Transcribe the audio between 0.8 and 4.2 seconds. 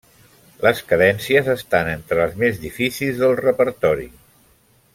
cadències estan entre les més difícils del repertori.